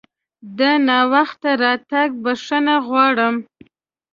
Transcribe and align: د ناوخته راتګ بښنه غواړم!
د 0.57 0.59
ناوخته 0.87 1.51
راتګ 1.63 2.09
بښنه 2.23 2.75
غواړم! 2.87 3.35